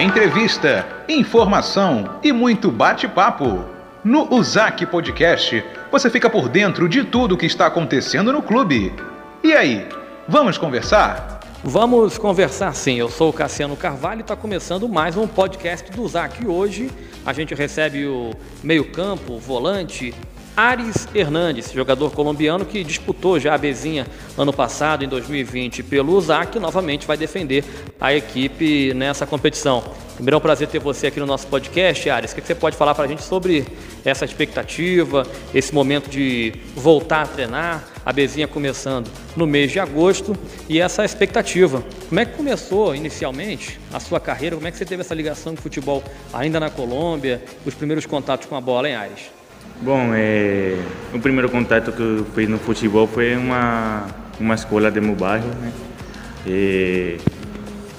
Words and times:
entrevista, 0.00 0.86
informação 1.08 2.20
e 2.22 2.32
muito 2.32 2.70
bate-papo. 2.70 3.64
No 4.04 4.32
Usac 4.32 4.86
Podcast, 4.86 5.64
você 5.90 6.08
fica 6.08 6.30
por 6.30 6.48
dentro 6.48 6.88
de 6.88 7.02
tudo 7.02 7.34
o 7.34 7.38
que 7.38 7.46
está 7.46 7.66
acontecendo 7.66 8.32
no 8.32 8.40
clube. 8.40 8.94
E 9.42 9.52
aí, 9.52 9.88
vamos 10.28 10.56
conversar? 10.56 11.40
Vamos 11.64 12.16
conversar 12.16 12.72
sim. 12.74 12.94
Eu 12.94 13.08
sou 13.08 13.30
o 13.30 13.32
Cassiano 13.32 13.76
Carvalho 13.76 14.20
e 14.20 14.22
está 14.22 14.36
começando 14.36 14.88
mais 14.88 15.16
um 15.16 15.26
podcast 15.26 15.90
do. 15.90 16.06
E 16.40 16.46
hoje 16.46 16.90
a 17.26 17.32
gente 17.32 17.52
recebe 17.52 18.06
o 18.06 18.30
meio-campo, 18.62 19.36
volante, 19.36 20.14
Ares 20.58 21.06
Hernandes, 21.14 21.70
jogador 21.70 22.10
colombiano 22.10 22.66
que 22.66 22.82
disputou 22.82 23.38
já 23.38 23.54
a 23.54 23.58
Bezinha 23.58 24.04
ano 24.36 24.52
passado, 24.52 25.04
em 25.04 25.08
2020, 25.08 25.84
pelo 25.84 26.12
USAC, 26.16 26.58
novamente 26.58 27.06
vai 27.06 27.16
defender 27.16 27.64
a 28.00 28.12
equipe 28.12 28.92
nessa 28.92 29.24
competição. 29.24 29.84
Primeiro 30.16 30.34
é 30.34 30.38
um 30.38 30.40
prazer 30.40 30.66
ter 30.66 30.80
você 30.80 31.06
aqui 31.06 31.20
no 31.20 31.26
nosso 31.26 31.46
podcast, 31.46 32.10
Ares. 32.10 32.32
O 32.32 32.34
que 32.34 32.40
você 32.40 32.56
pode 32.56 32.76
falar 32.76 32.92
para 32.92 33.04
a 33.04 33.06
gente 33.06 33.22
sobre 33.22 33.68
essa 34.04 34.24
expectativa, 34.24 35.24
esse 35.54 35.72
momento 35.72 36.10
de 36.10 36.52
voltar 36.74 37.22
a 37.22 37.26
treinar, 37.26 37.84
a 38.04 38.12
Bezinha 38.12 38.48
começando 38.48 39.08
no 39.36 39.46
mês 39.46 39.70
de 39.70 39.78
agosto 39.78 40.36
e 40.68 40.80
essa 40.80 41.04
expectativa. 41.04 41.84
Como 42.08 42.18
é 42.18 42.24
que 42.24 42.36
começou 42.36 42.96
inicialmente 42.96 43.78
a 43.92 44.00
sua 44.00 44.18
carreira? 44.18 44.56
Como 44.56 44.66
é 44.66 44.72
que 44.72 44.76
você 44.76 44.84
teve 44.84 45.02
essa 45.02 45.14
ligação 45.14 45.54
com 45.54 45.60
o 45.60 45.62
futebol 45.62 46.02
ainda 46.32 46.58
na 46.58 46.68
Colômbia, 46.68 47.40
os 47.64 47.74
primeiros 47.74 48.06
contatos 48.06 48.48
com 48.48 48.56
a 48.56 48.60
bola, 48.60 48.88
em 48.88 48.96
Ares? 48.96 49.37
Bom, 49.80 50.12
é, 50.12 50.76
o 51.14 51.20
primeiro 51.20 51.48
contato 51.48 51.92
que 51.92 52.02
eu 52.02 52.26
fiz 52.34 52.48
no 52.48 52.58
futebol 52.58 53.06
foi 53.06 53.36
uma, 53.36 54.08
uma 54.40 54.56
escola 54.56 54.90
de 54.90 55.00
meu 55.00 55.14
bairro. 55.14 55.46
Né? 55.46 55.72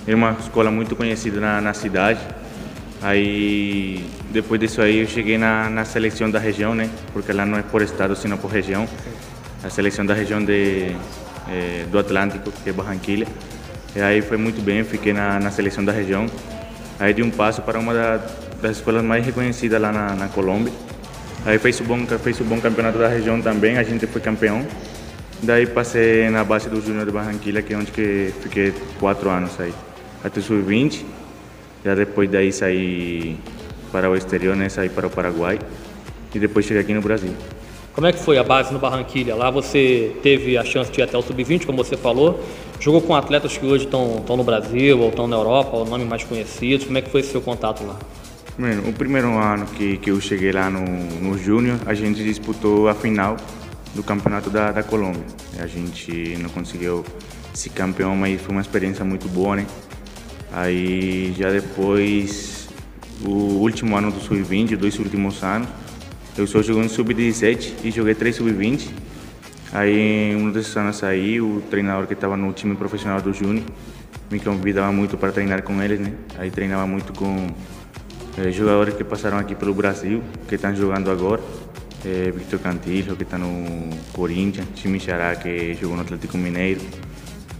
Era 0.05 0.17
uma 0.17 0.35
escola 0.37 0.69
muito 0.69 0.93
conhecida 0.93 1.39
na, 1.39 1.61
na, 1.61 1.73
cidade. 1.73 2.19
Aí, 3.01 4.05
depois 4.29 4.59
disso 4.59 4.81
aí, 4.81 4.97
eu 4.97 5.07
cheguei 5.07 5.37
na, 5.37 5.69
na 5.69 5.85
seleção 5.85 6.29
da 6.29 6.37
região, 6.37 6.75
né? 6.75 6.89
Porque 7.13 7.31
lá 7.31 7.45
não 7.45 7.57
é 7.57 7.61
por 7.61 7.81
estado, 7.81 8.13
sino 8.13 8.37
por 8.37 8.51
região. 8.51 8.85
A 9.63 9.69
seleção 9.69 10.05
da 10.05 10.13
região 10.13 10.43
de, 10.43 10.93
é, 11.47 11.85
do 11.89 11.97
Atlântico, 11.97 12.51
que 12.51 12.71
é 12.71 12.73
Barranquilha. 12.73 13.27
E 13.95 14.01
aí 14.01 14.21
foi 14.21 14.35
muito 14.35 14.61
bem, 14.61 14.83
fiquei 14.83 15.13
na, 15.13 15.39
na 15.39 15.49
seleção 15.49 15.85
da 15.85 15.93
região. 15.93 16.25
Aí 16.99 17.13
dei 17.13 17.23
um 17.23 17.31
passo 17.31 17.61
para 17.61 17.79
uma 17.79 17.93
da, 17.93 18.17
das 18.61 18.77
escolas 18.77 19.01
mais 19.01 19.25
reconhecidas 19.25 19.81
lá 19.81 19.93
na, 19.93 20.13
na 20.13 20.27
Colômbia 20.27 20.73
Aí 21.45 21.57
fez 21.57 21.79
o 21.79 21.83
bom, 21.83 22.05
fez 22.05 22.39
o 22.39 22.43
bom 22.43 22.59
campeonato 22.59 22.97
da 22.97 23.07
região 23.07 23.41
também, 23.41 23.77
a 23.77 23.83
gente 23.83 24.05
foi 24.07 24.21
campeão. 24.21 24.65
Daí 25.41 25.65
passei 25.65 26.29
na 26.29 26.43
base 26.43 26.69
do 26.69 26.81
Júnior 26.81 27.05
de 27.05 27.11
Barranquilla, 27.11 27.61
que 27.61 27.73
é 27.73 27.77
onde 27.77 27.91
que 27.91 28.33
fiquei 28.41 28.73
quatro 28.99 29.29
anos 29.29 29.57
aí. 29.59 29.73
Até 30.23 30.41
sub-20, 30.41 31.03
já 31.83 31.95
depois 31.95 32.29
daí 32.29 32.51
saí 32.51 33.37
para 33.89 34.09
o 34.09 34.15
exterior, 34.17 34.55
né? 34.55 34.67
Saí 34.67 34.89
para 34.89 35.07
o 35.07 35.09
Paraguai 35.09 35.57
e 36.35 36.39
depois 36.39 36.65
cheguei 36.65 36.81
aqui 36.81 36.93
no 36.93 37.01
Brasil. 37.01 37.33
Como 37.93 38.05
é 38.05 38.11
que 38.11 38.19
foi 38.19 38.37
a 38.37 38.43
base 38.43 38.71
no 38.73 38.79
Barranquilha? 38.79 39.33
Lá 39.33 39.49
você 39.49 40.15
teve 40.21 40.57
a 40.57 40.63
chance 40.63 40.91
de 40.91 40.99
ir 40.99 41.03
até 41.03 41.17
o 41.17 41.21
sub-20, 41.21 41.65
como 41.65 41.81
você 41.81 41.95
falou. 41.95 42.43
Jogou 42.79 43.01
com 43.01 43.15
atletas 43.15 43.57
que 43.57 43.65
hoje 43.65 43.85
estão, 43.85 44.23
no 44.27 44.43
Brasil 44.43 44.99
ou 44.99 45.09
estão 45.09 45.25
na 45.25 45.37
Europa, 45.37 45.77
ou 45.77 45.85
nome 45.85 46.03
mais 46.03 46.23
conhecidos. 46.23 46.85
Como 46.85 46.97
é 46.97 47.01
que 47.01 47.09
foi 47.09 47.21
esse 47.21 47.31
seu 47.31 47.41
contato 47.41 47.83
lá? 47.85 47.97
O 48.87 48.91
primeiro 48.91 49.37
ano 49.37 49.65
que, 49.67 49.97
que 49.97 50.11
eu 50.11 50.19
cheguei 50.19 50.51
lá 50.51 50.69
no, 50.69 50.81
no 50.81 51.37
Júnior, 51.37 51.79
a 51.85 51.93
gente 51.93 52.21
disputou 52.21 52.89
a 52.89 52.93
final 52.93 53.37
do 53.95 54.03
campeonato 54.03 54.49
da, 54.49 54.73
da 54.73 54.83
Colômbia. 54.83 55.23
A 55.59 55.65
gente 55.65 56.37
não 56.39 56.49
conseguiu 56.49 57.05
ser 57.53 57.69
campeão, 57.69 58.17
mas 58.17 58.41
foi 58.41 58.51
uma 58.51 58.61
experiência 58.61 59.05
muito 59.05 59.29
boa, 59.29 59.55
né? 59.55 59.65
Aí 60.51 61.33
já 61.37 61.49
depois, 61.49 62.67
o 63.23 63.29
último 63.29 63.95
ano 63.95 64.11
do 64.11 64.19
Sub-20, 64.19 64.75
dois 64.75 64.99
últimos 64.99 65.41
anos, 65.41 65.69
eu 66.37 66.45
só 66.45 66.61
joguei 66.61 66.83
no 66.83 66.89
Sub-17 66.89 67.75
e 67.85 67.91
joguei 67.91 68.13
três 68.13 68.35
Sub-20. 68.35 68.89
Aí 69.71 70.35
um 70.35 70.51
desses 70.51 70.75
anos 70.75 71.01
aí, 71.01 71.39
o 71.39 71.61
treinador 71.69 72.07
que 72.07 72.13
estava 72.13 72.35
no 72.35 72.51
time 72.51 72.75
profissional 72.75 73.21
do 73.21 73.31
Júnior 73.31 73.63
me 74.29 74.39
convidava 74.39 74.91
muito 74.91 75.17
para 75.17 75.31
treinar 75.31 75.63
com 75.63 75.81
eles, 75.81 75.99
né? 75.99 76.11
Aí 76.37 76.51
treinava 76.51 76.85
muito 76.85 77.13
com 77.13 77.47
é, 78.39 78.51
jogadores 78.51 78.93
que 78.93 79.03
passaram 79.03 79.37
aqui 79.37 79.53
pelo 79.53 79.73
Brasil, 79.73 80.23
que 80.47 80.55
estão 80.55 80.73
jogando 80.75 81.11
agora. 81.11 81.41
É, 82.05 82.31
Victor 82.31 82.59
Cantillo, 82.59 83.15
que 83.15 83.23
está 83.23 83.37
no 83.37 83.89
Corinthians, 84.13 84.65
Chimi 84.75 84.99
Xará, 84.99 85.35
que 85.35 85.73
jogou 85.73 85.97
no 85.97 86.03
Atlético 86.03 86.37
Mineiro. 86.37 86.79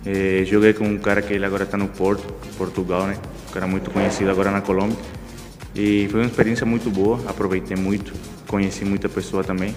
É, 0.06 0.46
joguei 0.46 0.74
com 0.74 0.86
um 0.86 0.98
cara 0.98 1.22
que 1.22 1.34
ele 1.34 1.46
agora 1.46 1.64
está 1.64 1.78
no 1.78 1.90
Porto, 1.90 2.24
Portugal, 2.58 3.06
né? 3.06 3.18
Um 3.50 3.54
cara 3.54 3.68
muito 3.68 3.92
conhecido 3.92 4.32
agora 4.32 4.50
na 4.50 4.62
Colômbia. 4.62 4.98
E 5.76 6.08
foi 6.10 6.22
uma 6.22 6.28
experiência 6.28 6.66
muito 6.66 6.90
boa, 6.90 7.20
aproveitei 7.28 7.76
muito, 7.76 8.14
conheci 8.48 8.86
muita 8.86 9.10
pessoa 9.10 9.44
também. 9.44 9.76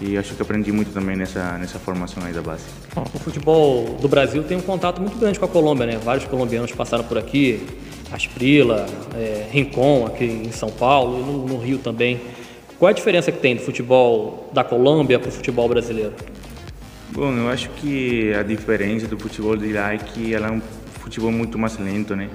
E 0.00 0.16
acho 0.16 0.34
que 0.34 0.42
aprendi 0.42 0.70
muito 0.70 0.92
também 0.92 1.16
nessa, 1.16 1.58
nessa 1.58 1.78
formação 1.78 2.22
aí 2.22 2.32
da 2.32 2.42
base. 2.42 2.64
O 3.14 3.18
futebol 3.18 3.96
do 4.00 4.08
Brasil 4.08 4.44
tem 4.44 4.56
um 4.56 4.60
contato 4.60 5.00
muito 5.00 5.18
grande 5.18 5.38
com 5.38 5.46
a 5.46 5.48
Colômbia, 5.48 5.86
né? 5.86 5.98
Vários 5.98 6.26
colombianos 6.26 6.70
passaram 6.72 7.04
por 7.04 7.18
aqui, 7.18 7.66
Asprila, 8.10 8.86
é, 9.14 9.46
Rincon 9.50 10.06
aqui 10.06 10.24
em 10.24 10.52
São 10.52 10.70
Paulo, 10.70 11.18
no, 11.24 11.46
no 11.46 11.58
Rio 11.58 11.78
também. 11.78 12.20
Qual 12.78 12.88
é 12.88 12.92
a 12.92 12.94
diferença 12.94 13.32
que 13.32 13.38
tem 13.38 13.56
do 13.56 13.62
futebol 13.62 14.50
da 14.52 14.62
Colômbia 14.62 15.18
para 15.18 15.28
o 15.28 15.32
futebol 15.32 15.68
brasileiro? 15.68 16.12
Bom, 17.10 17.32
eu 17.32 17.48
acho 17.48 17.70
que 17.70 18.34
a 18.34 18.42
diferença 18.42 19.06
do 19.06 19.18
futebol 19.18 19.56
de 19.56 19.72
lá 19.72 19.94
é 19.94 19.98
que 19.98 20.34
ela 20.34 20.48
é 20.48 20.50
um 20.50 20.60
futebol 21.00 21.32
muito 21.32 21.58
mais 21.58 21.78
lento, 21.78 22.14
né? 22.14 22.28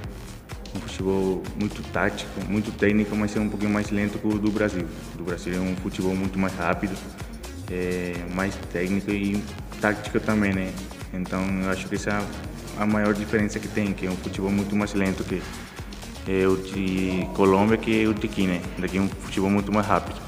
Um 0.75 0.79
futebol 0.79 1.43
muito 1.59 1.83
tático, 1.91 2.31
muito 2.49 2.71
técnico, 2.71 3.15
mas 3.15 3.35
é 3.35 3.39
um 3.39 3.49
pouquinho 3.49 3.71
mais 3.71 3.91
lento 3.91 4.17
que 4.17 4.27
o 4.27 4.39
do 4.39 4.49
Brasil. 4.49 4.85
O 5.19 5.23
Brasil 5.23 5.53
é 5.53 5.59
um 5.59 5.75
futebol 5.75 6.15
muito 6.15 6.39
mais 6.39 6.53
rápido, 6.55 6.95
é, 7.71 8.13
mais 8.33 8.55
técnico 8.73 9.11
e 9.11 9.43
tático 9.79 10.19
também, 10.19 10.53
né? 10.53 10.71
Então, 11.13 11.41
eu 11.63 11.69
acho 11.69 11.87
que 11.87 11.95
essa 11.95 12.25
a 12.79 12.85
maior 12.85 13.13
diferença 13.13 13.59
que 13.59 13.67
tem, 13.67 13.93
que 13.93 14.05
é 14.05 14.09
um 14.09 14.17
futebol 14.17 14.51
muito 14.51 14.75
mais 14.75 14.93
lento 14.93 15.23
que 15.23 15.41
é 16.27 16.47
o 16.47 16.55
de 16.55 17.27
Colômbia 17.33 17.77
que 17.77 18.07
o 18.07 18.13
de 18.13 18.27
aqui, 18.27 18.45
né? 18.45 18.61
Daqui 18.77 18.97
é 18.97 19.01
um 19.01 19.07
futebol 19.07 19.49
muito 19.49 19.71
mais 19.71 19.85
rápido. 19.85 20.19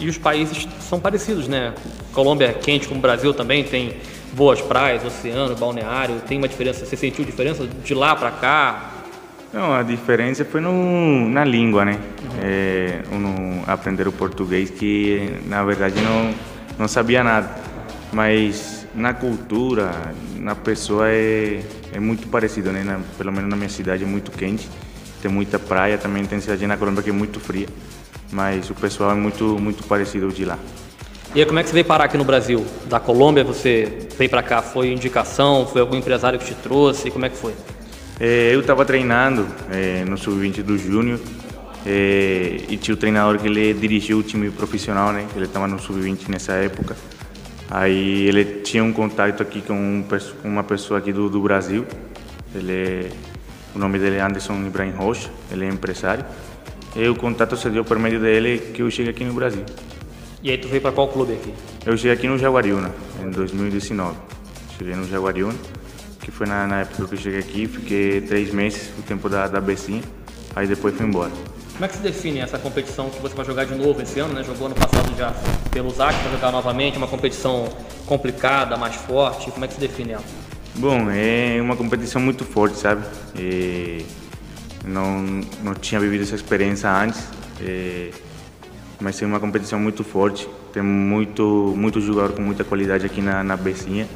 E 0.00 0.08
os 0.08 0.16
países 0.16 0.68
são 0.80 1.00
parecidos, 1.00 1.48
né? 1.48 1.74
Colômbia 2.12 2.46
é 2.46 2.52
quente 2.52 2.86
como 2.86 2.98
o 2.98 3.02
Brasil 3.02 3.34
também, 3.34 3.64
tem 3.64 3.96
boas 4.32 4.60
praias, 4.60 5.04
oceano, 5.04 5.56
balneário. 5.56 6.20
Tem 6.26 6.38
uma 6.38 6.48
diferença, 6.48 6.86
você 6.86 6.96
sentiu 6.96 7.24
diferença 7.24 7.66
de 7.66 7.94
lá 7.94 8.14
para 8.14 8.30
cá? 8.30 8.90
Não, 9.52 9.72
a 9.72 9.82
diferença 9.82 10.44
foi 10.44 10.60
no, 10.60 11.28
na 11.28 11.44
língua, 11.44 11.84
né? 11.84 11.98
Uhum. 12.22 12.38
É, 12.42 13.02
um, 13.10 13.62
aprender 13.66 14.06
o 14.06 14.12
português 14.12 14.70
que, 14.70 15.32
na 15.46 15.64
verdade, 15.64 16.00
não, 16.00 16.34
não 16.78 16.86
sabia 16.88 17.24
nada. 17.24 17.50
Mas 18.12 18.77
na 18.98 19.14
cultura, 19.14 20.12
na 20.36 20.54
pessoa 20.54 21.08
é, 21.08 21.62
é 21.92 22.00
muito 22.00 22.28
parecido, 22.28 22.72
né? 22.72 22.82
Na, 22.82 23.00
pelo 23.16 23.32
menos 23.32 23.48
na 23.48 23.56
minha 23.56 23.68
cidade 23.68 24.02
é 24.02 24.06
muito 24.06 24.30
quente, 24.30 24.68
tem 25.22 25.30
muita 25.30 25.58
praia, 25.58 25.96
também 25.96 26.24
tem 26.26 26.40
cidade 26.40 26.66
na 26.66 26.76
Colômbia 26.76 27.02
que 27.02 27.10
é 27.10 27.12
muito 27.12 27.38
fria, 27.38 27.68
mas 28.32 28.68
o 28.68 28.74
pessoal 28.74 29.12
é 29.12 29.14
muito 29.14 29.58
muito 29.58 29.84
parecido 29.84 30.28
de 30.28 30.44
lá. 30.44 30.58
E 31.34 31.40
aí, 31.40 31.46
como 31.46 31.58
é 31.58 31.62
que 31.62 31.68
você 31.68 31.74
veio 31.74 31.84
parar 31.84 32.04
aqui 32.04 32.16
no 32.16 32.24
Brasil? 32.24 32.64
Da 32.86 32.98
Colômbia 32.98 33.44
você 33.44 34.08
veio 34.16 34.30
para 34.30 34.42
cá? 34.42 34.62
Foi 34.62 34.90
indicação? 34.90 35.66
Foi 35.66 35.80
algum 35.80 35.94
empresário 35.94 36.38
que 36.38 36.46
te 36.46 36.54
trouxe? 36.54 37.10
Como 37.10 37.24
é 37.26 37.28
que 37.28 37.36
foi? 37.36 37.54
É, 38.18 38.52
eu 38.52 38.60
estava 38.60 38.84
treinando 38.84 39.46
é, 39.70 40.04
no 40.04 40.16
sub-20 40.16 40.62
do 40.62 40.76
Júnior 40.78 41.20
é, 41.86 42.62
e 42.68 42.76
tinha 42.78 42.94
o 42.94 42.96
treinador 42.96 43.38
que 43.38 43.46
ele 43.46 43.74
dirigiu 43.74 44.18
o 44.18 44.22
time 44.22 44.50
profissional, 44.50 45.12
né? 45.12 45.26
Ele 45.36 45.44
estava 45.44 45.68
no 45.68 45.78
sub-20 45.78 46.28
nessa 46.28 46.52
época. 46.52 46.96
Aí 47.70 48.26
ele 48.26 48.44
tinha 48.62 48.82
um 48.82 48.92
contato 48.92 49.42
aqui 49.42 49.60
com 49.60 50.04
uma 50.42 50.64
pessoa 50.64 50.98
aqui 50.98 51.12
do, 51.12 51.28
do 51.28 51.40
Brasil. 51.40 51.84
Ele 52.54 53.10
o 53.74 53.78
nome 53.78 53.98
dele 53.98 54.16
é 54.16 54.20
Anderson 54.20 54.54
Ibrahim 54.66 54.92
Rocha, 54.92 55.30
ele 55.52 55.64
é 55.64 55.68
empresário. 55.68 56.24
E 56.96 57.06
o 57.06 57.14
contato 57.14 57.56
se 57.56 57.68
deu 57.68 57.84
por 57.84 57.98
meio 57.98 58.18
dele 58.18 58.58
que 58.74 58.82
eu 58.82 58.90
cheguei 58.90 59.12
aqui 59.12 59.24
no 59.24 59.32
Brasil. 59.34 59.64
E 60.42 60.50
aí 60.50 60.58
tu 60.58 60.68
veio 60.68 60.80
para 60.80 60.90
qual 60.90 61.08
clube 61.08 61.34
aqui? 61.34 61.52
Eu 61.84 61.96
cheguei 61.96 62.12
aqui 62.12 62.26
no 62.26 62.38
Jaguariúna, 62.38 62.90
em 63.22 63.30
2019. 63.30 64.16
Cheguei 64.76 64.96
no 64.96 65.06
Jaguariúna, 65.06 65.54
que 66.20 66.30
foi 66.30 66.46
na, 66.46 66.66
na 66.66 66.80
época 66.80 67.06
que 67.06 67.14
eu 67.14 67.18
cheguei 67.18 67.40
aqui, 67.40 67.66
fiquei 67.66 68.20
três 68.22 68.52
meses, 68.52 68.90
o 68.98 69.02
tempo 69.02 69.28
da, 69.28 69.46
da 69.46 69.60
Becinha, 69.60 70.02
aí 70.56 70.66
depois 70.66 70.94
fui 70.96 71.06
embora. 71.06 71.30
Como 71.78 71.84
é 71.84 71.88
que 71.88 71.96
se 71.96 72.02
define 72.02 72.40
essa 72.40 72.58
competição 72.58 73.08
que 73.08 73.22
você 73.22 73.36
vai 73.36 73.44
jogar 73.44 73.64
de 73.64 73.72
novo 73.76 74.02
esse 74.02 74.18
ano, 74.18 74.34
né? 74.34 74.42
Jogou 74.42 74.66
ano 74.66 74.74
passado 74.74 75.16
já 75.16 75.32
pelo 75.70 75.88
ZAC, 75.90 76.12
vai 76.24 76.32
jogar 76.32 76.50
novamente, 76.50 76.98
uma 76.98 77.06
competição 77.06 77.68
complicada, 78.04 78.76
mais 78.76 78.96
forte. 78.96 79.48
Como 79.52 79.64
é 79.64 79.68
que 79.68 79.74
se 79.74 79.80
define 79.80 80.14
ela? 80.14 80.24
Bom, 80.74 81.08
é 81.08 81.62
uma 81.62 81.76
competição 81.76 82.20
muito 82.20 82.44
forte, 82.44 82.76
sabe? 82.78 83.06
E 83.38 84.04
não, 84.84 85.22
não 85.62 85.72
tinha 85.72 86.00
vivido 86.00 86.24
essa 86.24 86.34
experiência 86.34 86.90
antes, 86.90 87.28
e, 87.60 88.10
mas 88.98 89.22
é 89.22 89.26
uma 89.26 89.38
competição 89.38 89.78
muito 89.78 90.02
forte. 90.02 90.48
Tem 90.72 90.82
muito, 90.82 91.74
muito 91.76 92.00
jogador 92.00 92.34
com 92.34 92.42
muita 92.42 92.64
qualidade 92.64 93.06
aqui 93.06 93.20
na, 93.20 93.44
na 93.44 93.56
Becinha. 93.56 94.08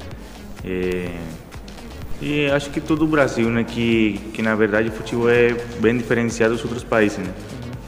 E, 0.64 1.10
E 2.24 2.48
acho 2.48 2.70
que 2.70 2.80
todo 2.80 3.02
o 3.02 3.06
Brasil, 3.08 3.50
né, 3.50 3.64
que, 3.64 4.20
que 4.32 4.42
na 4.42 4.54
verdade 4.54 4.88
o 4.88 4.92
futebol 4.92 5.28
é 5.28 5.54
bem 5.80 5.98
diferenciado 5.98 6.54
dos 6.54 6.62
outros 6.62 6.84
países, 6.84 7.18
né? 7.18 7.34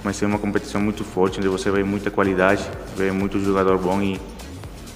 Mas 0.02 0.20
é 0.20 0.26
uma 0.26 0.40
competição 0.40 0.80
muito 0.80 1.04
forte, 1.04 1.38
onde 1.38 1.46
você 1.46 1.70
vê 1.70 1.84
muita 1.84 2.10
qualidade, 2.10 2.64
vê 2.96 3.12
muito 3.12 3.38
jogador 3.38 3.78
bom 3.78 4.02
e, 4.02 4.20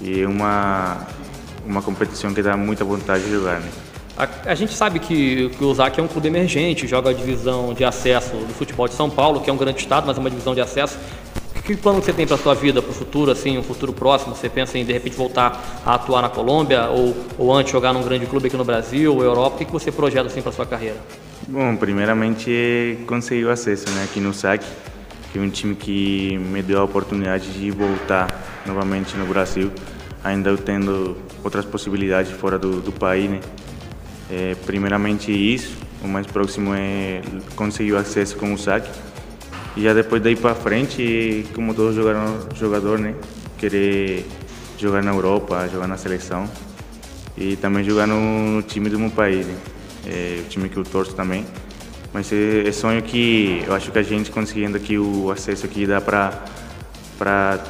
e 0.02 0.22
é 0.22 0.26
uma, 0.26 1.06
uma 1.64 1.80
competição 1.80 2.34
que 2.34 2.42
dá 2.42 2.56
muita 2.56 2.84
vontade 2.84 3.24
de 3.24 3.30
jogar, 3.30 3.60
né? 3.60 3.68
A, 4.16 4.50
a, 4.50 4.54
gente 4.56 4.74
sabe 4.74 4.98
que, 4.98 5.48
que 5.50 5.62
o 5.62 5.72
ZAC 5.72 6.00
é 6.00 6.02
um 6.02 6.08
clube 6.08 6.26
emergente, 6.26 6.88
joga 6.88 7.10
a 7.10 7.12
divisão 7.12 7.72
de 7.72 7.84
acesso 7.84 8.34
do 8.34 8.52
futebol 8.52 8.88
de 8.88 8.94
São 8.94 9.08
Paulo, 9.08 9.40
que 9.40 9.48
é 9.48 9.52
um 9.52 9.56
grande 9.56 9.78
estado, 9.78 10.04
mas 10.08 10.16
é 10.16 10.20
uma 10.20 10.28
divisão 10.28 10.56
de 10.56 10.60
acesso. 10.60 10.98
Que 11.68 11.76
plano 11.76 12.00
você 12.00 12.14
tem 12.14 12.26
para 12.26 12.36
a 12.36 12.38
sua 12.38 12.54
vida, 12.54 12.80
para 12.80 12.90
o 12.90 12.94
futuro, 12.94 13.30
assim, 13.30 13.58
um 13.58 13.62
futuro 13.62 13.92
próximo? 13.92 14.34
Você 14.34 14.48
pensa 14.48 14.78
em 14.78 14.86
de 14.86 14.92
repente 14.94 15.14
voltar 15.14 15.82
a 15.84 15.96
atuar 15.96 16.22
na 16.22 16.30
Colômbia 16.30 16.86
ou, 16.86 17.14
ou 17.36 17.54
antes 17.54 17.70
jogar 17.70 17.92
num 17.92 18.02
grande 18.02 18.24
clube 18.24 18.46
aqui 18.46 18.56
no 18.56 18.64
Brasil 18.64 19.14
ou 19.14 19.22
Europa? 19.22 19.56
O 19.56 19.66
que, 19.66 19.70
você 19.70 19.92
projeta 19.92 20.28
assim 20.28 20.40
para 20.40 20.50
sua 20.50 20.64
carreira? 20.64 20.96
Bom, 21.46 21.76
primeiramente 21.76 22.98
conseguir 23.06 23.44
o 23.44 23.50
acesso, 23.50 23.90
né, 23.90 24.04
aqui 24.04 24.18
no 24.18 24.32
SAC, 24.32 24.64
que 25.30 25.38
é 25.38 25.42
um 25.42 25.50
time 25.50 25.74
que 25.74 26.38
me 26.38 26.62
deu 26.62 26.80
a 26.80 26.84
oportunidade 26.84 27.50
de 27.50 27.70
voltar 27.70 28.62
novamente 28.64 29.14
no 29.18 29.26
Brasil, 29.26 29.70
ainda 30.24 30.56
tendo 30.56 31.18
outras 31.44 31.66
possibilidades 31.66 32.32
fora 32.32 32.58
do, 32.58 32.80
do 32.80 32.92
país, 32.92 33.28
né? 33.28 33.40
É, 34.30 34.56
primeiramente 34.64 35.30
isso, 35.30 35.76
o 36.02 36.08
mais 36.08 36.26
próximo 36.26 36.72
é 36.74 37.20
conseguir 37.54 37.92
o 37.92 37.98
acesso 37.98 38.38
com 38.38 38.54
o 38.54 38.58
SAC 38.58 38.88
e 39.78 39.82
já 39.82 39.94
depois 39.94 40.20
daí 40.20 40.34
para 40.34 40.56
frente, 40.56 41.46
como 41.54 41.72
todo 41.72 41.94
jogador, 41.94 42.48
jogador, 42.56 42.98
né? 42.98 43.14
Querer 43.56 44.26
jogar 44.76 45.04
na 45.04 45.12
Europa, 45.12 45.68
jogar 45.72 45.86
na 45.86 45.96
seleção 45.96 46.50
e 47.36 47.54
também 47.54 47.84
jogar 47.84 48.08
no, 48.08 48.56
no 48.56 48.62
time 48.62 48.90
do 48.90 48.98
meu 48.98 49.10
país, 49.10 49.46
né? 49.46 49.54
é, 50.04 50.42
o 50.44 50.48
time 50.48 50.68
que 50.68 50.76
eu 50.76 50.82
torço 50.82 51.14
também. 51.14 51.46
Mas 52.12 52.32
é, 52.32 52.66
é, 52.66 52.72
sonho 52.72 53.00
que 53.02 53.62
eu 53.64 53.72
acho 53.72 53.92
que 53.92 53.98
a 54.00 54.02
gente 54.02 54.32
conseguindo 54.32 54.76
aqui 54.76 54.98
o 54.98 55.30
acesso 55.30 55.64
aqui 55.64 55.86
dá 55.86 56.00
para 56.00 56.32
para 57.16 57.60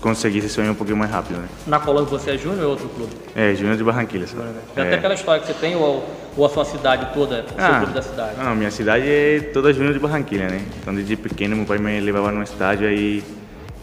conseguir 0.00 0.38
esse 0.38 0.48
sonho 0.48 0.72
um 0.72 0.74
pouquinho 0.74 0.96
mais 0.96 1.10
rápido, 1.10 1.38
né? 1.38 1.48
Na 1.66 1.80
Colômbia 1.80 2.10
você 2.10 2.32
é 2.32 2.38
júnior 2.38 2.64
ou 2.64 2.70
outro 2.70 2.88
clube? 2.88 3.12
É, 3.34 3.54
júnior 3.54 3.76
de 3.76 3.84
Barranquilla. 3.84 4.26
Tem 4.74 4.84
é. 4.84 4.86
até 4.86 4.94
aquela 4.96 5.14
história 5.14 5.40
que 5.40 5.48
você 5.48 5.54
tem 5.54 5.76
ou, 5.76 6.04
ou 6.36 6.46
a 6.46 6.48
sua 6.48 6.64
cidade 6.64 7.08
toda, 7.12 7.40
o 7.40 7.44
ah, 7.58 7.66
seu 7.66 7.76
clube 7.78 7.92
da 7.92 8.02
cidade? 8.02 8.36
Não, 8.38 8.54
minha 8.54 8.70
cidade 8.70 9.04
é 9.06 9.40
toda 9.52 9.72
júnior 9.72 9.92
de 9.92 9.98
Barranquilla, 9.98 10.48
né? 10.48 10.64
Então 10.80 10.94
desde 10.94 11.16
pequeno 11.16 11.56
meu 11.56 11.66
pai 11.66 11.78
me 11.78 12.00
levava 12.00 12.30
no 12.30 12.42
estádio 12.42 12.86
aí 12.86 13.24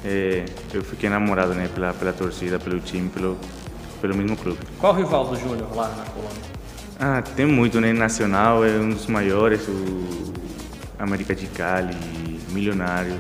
é, 0.06 0.46
eu 0.72 0.84
fiquei 0.84 1.10
namorado, 1.10 1.54
né? 1.54 1.68
Pela, 1.74 1.94
pela 1.94 2.14
torcida, 2.14 2.60
pelo 2.60 2.80
time, 2.80 3.10
pelo, 3.10 3.38
pelo 4.00 4.16
mesmo 4.16 4.38
clube. 4.38 4.60
Qual 4.80 4.94
o 4.94 4.96
rival 4.96 5.26
do 5.26 5.36
Júnior 5.36 5.68
lá 5.76 5.90
na 5.90 6.06
Colômbia? 6.06 6.56
Ah, 7.00 7.22
tem 7.22 7.46
muito, 7.46 7.82
né? 7.82 7.92
Nacional 7.92 8.64
é 8.64 8.70
um 8.78 8.90
dos 8.90 9.08
maiores, 9.08 9.68
o 9.68 10.32
América 11.00 11.36
de 11.36 11.48
Cali, 11.48 11.96
Milionário. 12.52 13.18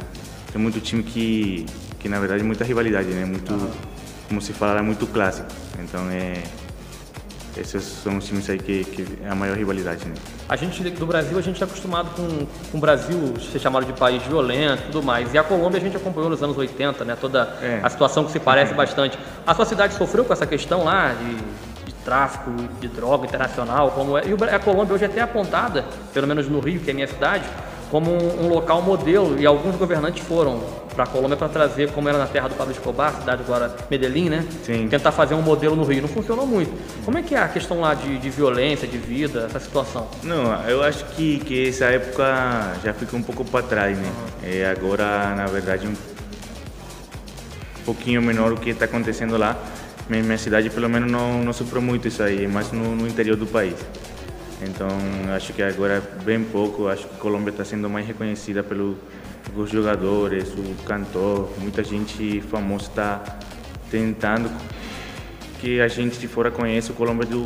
Tem 0.52 0.62
muito 0.62 0.80
time 0.80 1.04
que 1.04 1.66
que 2.06 2.10
na 2.10 2.20
verdade 2.20 2.44
muita 2.44 2.64
rivalidade, 2.64 3.08
né? 3.08 3.26
Muito, 3.26 3.52
como 4.28 4.40
se 4.40 4.54
fala, 4.54 4.78
é 4.78 4.82
muito 4.84 5.08
clássico. 5.08 5.48
Então 5.80 6.08
é 6.12 6.44
esses 7.58 7.82
são 7.82 8.18
os 8.18 8.26
times 8.26 8.48
aí 8.48 8.60
que, 8.60 8.84
que 8.84 9.08
é 9.24 9.30
a 9.30 9.34
maior 9.34 9.58
rivalidade, 9.58 10.06
né? 10.06 10.14
A 10.48 10.56
gente 10.56 10.84
do 10.84 11.08
Brasil, 11.08 11.36
a 11.36 11.42
gente 11.42 11.56
está 11.56 11.66
acostumado 11.66 12.12
com, 12.12 12.46
com 12.72 12.78
o 12.78 12.80
Brasil 12.80 13.34
ser 13.52 13.58
chamado 13.58 13.88
de 13.88 13.94
país 13.94 14.22
violento 14.22 14.84
e 14.84 14.92
tudo 14.92 15.02
mais. 15.02 15.34
E 15.34 15.38
a 15.40 15.44
Colômbia 15.44 15.80
a 15.80 15.82
gente 15.82 15.98
acompanhou 15.98 16.30
nos 16.30 16.44
anos 16.44 16.56
80, 16.56 17.04
né? 17.06 17.18
Toda 17.20 17.58
é. 17.60 17.80
a 17.82 17.90
situação 17.90 18.24
que 18.24 18.32
se 18.32 18.40
parece 18.40 18.74
é. 18.74 18.76
bastante. 18.78 19.18
A 19.48 19.56
sua 19.56 19.66
cidade 19.66 19.96
sofreu 19.96 20.24
com 20.24 20.34
essa 20.34 20.46
questão 20.46 20.84
lá 20.84 21.12
de, 21.12 21.86
de 21.86 21.94
tráfico 22.04 22.52
de 22.80 22.88
droga 22.88 23.26
internacional, 23.26 23.90
como 23.92 24.16
é. 24.16 24.26
E 24.28 24.34
a 24.54 24.60
Colômbia 24.60 24.94
hoje 24.94 25.06
é 25.06 25.08
até 25.08 25.22
apontada, 25.22 25.86
pelo 26.14 26.28
menos 26.28 26.48
no 26.48 26.60
Rio, 26.60 26.82
que 26.82 26.92
é 26.92 26.92
a 26.92 26.96
minha 26.96 27.08
cidade, 27.08 27.46
como 27.90 28.12
um, 28.12 28.46
um 28.46 28.50
local 28.50 28.84
modelo. 28.84 29.40
E 29.40 29.46
alguns 29.48 29.76
governantes 29.76 30.24
foram 30.24 30.85
para 30.96 31.04
a 31.04 31.08
Colômbia 31.08 31.38
para 31.38 31.50
trazer, 31.50 31.92
como 31.92 32.08
era 32.08 32.18
na 32.18 32.26
terra 32.26 32.48
do 32.48 32.56
Pablo 32.56 32.72
Escobar, 32.72 33.14
cidade 33.20 33.44
agora 33.44 33.76
Medellín, 33.92 34.30
né? 34.30 34.46
Sim. 34.64 34.88
Tentar 34.88 35.12
fazer 35.12 35.36
um 35.36 35.42
modelo 35.42 35.76
no 35.76 35.84
Rio. 35.84 36.02
Não 36.02 36.08
funcionou 36.10 36.48
muito. 36.48 36.72
Como 37.04 37.18
é 37.18 37.22
que 37.22 37.36
é 37.36 37.40
a 37.40 37.48
questão 37.48 37.82
lá 37.82 37.94
de, 37.94 38.18
de 38.18 38.30
violência, 38.30 38.88
de 38.88 38.98
vida, 38.98 39.46
essa 39.46 39.60
situação? 39.60 40.08
Não, 40.24 40.54
eu 40.68 40.82
acho 40.82 41.06
que, 41.08 41.40
que 41.40 41.70
essa 41.70 41.86
época 41.86 42.74
já 42.84 42.94
fica 42.94 43.16
um 43.16 43.22
pouco 43.22 43.44
para 43.44 43.64
trás, 43.64 43.98
né? 43.98 44.08
Uhum. 44.08 44.50
É, 44.50 44.66
agora, 44.72 45.36
na 45.36 45.46
verdade, 45.46 45.88
um 45.88 45.96
pouquinho 47.86 48.22
menor 48.22 48.54
o 48.54 48.58
que 48.58 48.70
está 48.70 48.86
acontecendo 48.86 49.38
lá. 49.38 49.58
Minha, 50.08 50.38
cidade, 50.38 50.70
pelo 50.70 50.88
menos, 50.88 51.12
não, 51.12 51.44
não 51.44 51.52
sofreu 51.52 51.82
muito 51.82 52.08
isso 52.08 52.22
aí, 52.22 52.48
mas 52.48 52.72
no, 52.72 52.96
no 52.96 53.08
interior 53.08 53.36
do 53.36 53.48
país. 53.48 53.76
Então, 54.62 54.88
acho 55.36 55.52
que 55.52 55.62
agora, 55.62 56.02
bem 56.24 56.44
pouco, 56.44 56.88
acho 56.88 57.08
que 57.08 57.16
a 57.16 57.20
Colômbia 57.20 57.52
está 57.52 57.66
sendo 57.66 57.90
mais 57.90 58.06
reconhecida 58.06 58.64
pelo 58.64 58.98
os 59.56 59.70
jogadores, 59.70 60.50
o 60.50 60.84
cantor, 60.84 61.50
muita 61.60 61.84
gente 61.84 62.42
famosa 62.42 62.88
está 62.88 63.40
tentando 63.90 64.50
que 65.60 65.80
a 65.80 65.88
gente 65.88 66.20
de 66.20 66.28
fora 66.28 66.52
conheça 66.52 66.92
o 66.92 66.96
Colômbia 66.96 67.26
do, 67.26 67.42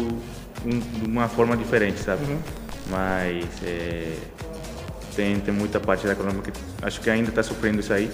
um, 0.65 0.79
de 0.79 1.05
uma 1.05 1.27
forma 1.27 1.55
diferente, 1.55 1.99
sabe? 1.99 2.23
Uhum. 2.25 2.39
Mas 2.89 3.45
é, 3.63 4.13
tem, 5.15 5.39
tem 5.39 5.53
muita 5.53 5.79
parte 5.79 6.07
da 6.07 6.15
Colômbia 6.15 6.41
que 6.41 6.51
acho 6.81 6.99
que 7.01 7.09
ainda 7.09 7.29
está 7.29 7.43
sofrendo 7.43 7.79
isso 7.79 7.93
aí 7.93 8.11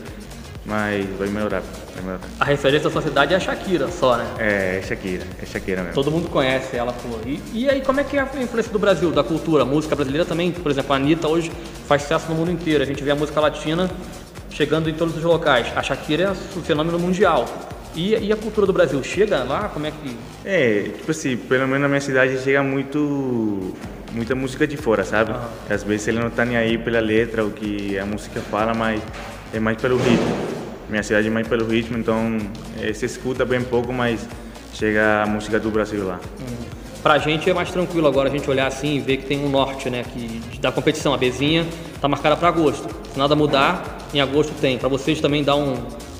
mas 0.65 1.05
vai 1.17 1.27
melhorar, 1.27 1.61
vai 1.93 2.03
melhorar. 2.03 2.23
A 2.39 2.45
referência 2.45 2.89
da 2.89 2.93
sua 2.93 3.01
cidade 3.01 3.33
é 3.33 3.37
a 3.37 3.39
Shakira 3.39 3.87
só, 3.89 4.17
né? 4.17 4.25
É, 4.39 4.79
é 4.79 4.81
Shakira, 4.81 5.23
é 5.41 5.45
Shakira 5.45 5.81
mesmo. 5.81 5.93
Todo 5.93 6.09
mundo 6.09 6.27
conhece 6.27 6.75
ela, 6.75 6.91
pô. 6.91 7.19
E, 7.25 7.39
e 7.53 7.69
aí, 7.69 7.81
como 7.81 7.99
é 7.99 8.03
que 8.03 8.17
é 8.17 8.21
a 8.21 8.41
influência 8.41 8.71
do 8.71 8.79
Brasil, 8.79 9.11
da 9.11 9.23
cultura? 9.23 9.61
A 9.61 9.65
música 9.65 9.95
brasileira 9.95 10.25
também, 10.25 10.51
por 10.51 10.71
exemplo, 10.71 10.91
a 10.93 10.95
Anitta 10.95 11.27
hoje 11.27 11.51
faz 11.87 12.01
sucesso 12.01 12.29
no 12.29 12.35
mundo 12.35 12.51
inteiro. 12.51 12.83
A 12.83 12.85
gente 12.85 13.03
vê 13.03 13.11
a 13.11 13.15
música 13.15 13.39
latina 13.39 13.89
chegando 14.49 14.89
em 14.89 14.93
todos 14.93 15.15
os 15.15 15.23
locais. 15.23 15.67
A 15.75 15.83
Shakira 15.83 16.23
é 16.23 16.31
um 16.31 16.63
fenômeno 16.63 16.97
mundial. 16.97 17.45
E, 17.95 18.15
e, 18.15 18.33
a 18.33 18.35
cultura 18.35 18.65
do 18.65 18.73
Brasil 18.73 19.01
chega 19.03 19.43
lá? 19.43 19.69
Como 19.69 19.85
é 19.85 19.91
que. 19.91 20.17
É, 20.43 20.89
tipo 20.97 21.11
assim, 21.11 21.37
pelo 21.37 21.67
menos 21.67 21.81
na 21.81 21.87
minha 21.87 22.01
cidade 22.01 22.39
chega 22.39 22.63
muito. 22.63 23.71
muita 24.11 24.33
música 24.33 24.65
de 24.65 24.77
fora, 24.77 25.03
sabe? 25.03 25.31
Uhum. 25.31 25.39
Às 25.69 25.83
vezes 25.83 26.07
ele 26.07 26.19
não 26.19 26.31
tá 26.31 26.43
nem 26.43 26.57
aí 26.57 26.75
pela 26.75 26.99
letra, 26.99 27.45
o 27.45 27.51
que 27.51 27.99
a 27.99 28.05
música 28.05 28.41
fala, 28.41 28.73
mas 28.73 28.99
é 29.53 29.59
mais 29.59 29.77
pelo 29.77 29.97
ritmo 29.97 30.54
minha 30.89 31.03
cidade 31.03 31.27
é 31.27 31.31
mais 31.31 31.47
pelo 31.47 31.65
ritmo, 31.65 31.97
então 31.97 32.37
é, 32.81 32.91
se 32.93 33.05
escuta 33.05 33.45
bem 33.45 33.61
pouco, 33.61 33.91
mas 33.91 34.27
chega 34.73 35.23
a 35.23 35.25
música 35.25 35.59
do 35.59 35.69
Brasil 35.69 36.05
lá. 36.05 36.19
Uhum. 36.39 36.75
Pra 37.01 37.19
gente 37.19 37.47
é 37.49 37.53
mais 37.53 37.69
tranquilo 37.69 38.07
agora 38.07 38.29
a 38.29 38.31
gente 38.31 38.49
olhar 38.49 38.65
assim 38.65 38.95
e 38.95 38.99
ver 38.99 39.17
que 39.17 39.27
tem 39.27 39.43
um 39.45 39.49
norte, 39.49 39.89
né, 39.89 40.03
que 40.11 40.59
da 40.59 40.71
competição, 40.71 41.13
a 41.13 41.17
Bezinha 41.17 41.65
tá 42.01 42.07
marcada 42.07 42.35
para 42.35 42.47
agosto. 42.47 42.89
Se 43.13 43.19
nada 43.19 43.35
mudar, 43.35 43.99
em 44.13 44.19
agosto 44.19 44.53
tem. 44.59 44.77
Para 44.77 44.89
vocês 44.89 45.21
também 45.21 45.43
dá 45.43 45.55
um, 45.55 45.75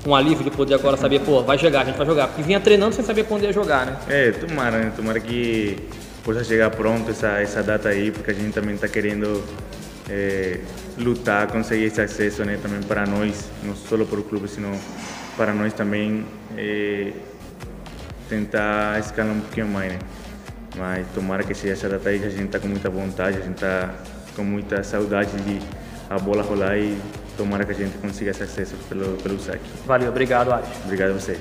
um 0.06 0.14
alívio 0.14 0.44
de 0.44 0.50
poder 0.50 0.74
agora 0.74 0.96
saber, 0.96 1.20
pô, 1.20 1.42
vai 1.42 1.58
jogar, 1.58 1.80
a 1.80 1.84
gente 1.84 1.96
vai 1.96 2.06
jogar. 2.06 2.28
Porque 2.28 2.42
vinha 2.42 2.60
treinando 2.60 2.94
sem 2.94 3.04
saber 3.04 3.24
quando 3.24 3.42
ia 3.42 3.52
jogar, 3.52 3.84
né? 3.84 3.96
É, 4.08 4.30
tomara, 4.30 4.78
né? 4.78 4.92
Tomara 4.94 5.18
que 5.18 5.76
possa 6.24 6.44
chegar 6.44 6.70
pronto 6.70 7.10
essa, 7.10 7.40
essa 7.40 7.62
data 7.62 7.88
aí, 7.88 8.10
porque 8.10 8.30
a 8.30 8.34
gente 8.34 8.52
também 8.52 8.76
tá 8.76 8.86
querendo 8.86 9.42
é, 10.08 10.60
lutar, 10.98 11.46
conseguir 11.48 11.84
esse 11.84 12.00
acesso 12.00 12.44
né, 12.44 12.58
também 12.62 12.82
para 12.82 13.06
nós, 13.06 13.50
não 13.62 13.74
só 13.74 13.96
para 14.04 14.20
o 14.20 14.22
clube, 14.22 14.48
sino 14.48 14.70
para 15.36 15.52
nós 15.52 15.72
também 15.72 16.24
é, 16.56 17.12
tentar 18.28 18.98
escalar 18.98 19.32
um 19.32 19.40
pouquinho 19.40 19.68
mais. 19.68 19.92
Né? 19.92 19.98
Mas 20.76 21.06
tomara 21.14 21.42
que 21.42 21.54
seja 21.54 21.72
essa 21.72 21.88
data 21.88 22.08
aí 22.08 22.22
a 22.24 22.28
gente 22.28 22.44
está 22.44 22.58
com 22.58 22.68
muita 22.68 22.90
vontade, 22.90 23.38
a 23.38 23.40
gente 23.40 23.54
está 23.54 23.94
com 24.34 24.44
muita 24.44 24.82
saudade 24.82 25.30
de 25.42 25.58
a 26.08 26.18
bola 26.18 26.42
rolar 26.42 26.76
e 26.78 26.96
tomara 27.36 27.64
que 27.64 27.72
a 27.72 27.74
gente 27.74 27.96
consiga 27.98 28.30
esse 28.30 28.42
acesso 28.42 28.76
pelo, 28.88 29.16
pelo 29.16 29.38
SAC. 29.40 29.60
Valeu, 29.86 30.08
obrigado, 30.08 30.52
Alex. 30.52 30.68
Obrigado 30.84 31.10
a 31.10 31.14
você. 31.14 31.38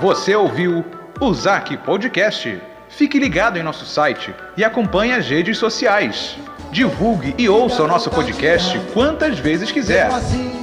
Você 0.00 0.34
ouviu 0.34 0.84
o 1.20 1.34
ZAC 1.34 1.76
Podcast. 1.78 2.60
Fique 2.88 3.18
ligado 3.18 3.58
em 3.58 3.62
nosso 3.62 3.84
site 3.84 4.34
e 4.56 4.64
acompanhe 4.64 5.12
as 5.12 5.28
redes 5.28 5.58
sociais. 5.58 6.36
Divulgue 6.70 7.34
e 7.38 7.48
ouça 7.48 7.82
o 7.82 7.88
nosso 7.88 8.10
podcast 8.10 8.78
quantas 8.92 9.38
vezes 9.38 9.70
quiser. 9.70 10.06
Assim, 10.06 10.58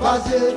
fazer 0.00 0.56